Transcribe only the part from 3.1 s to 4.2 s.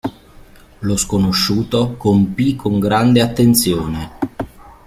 attenzione.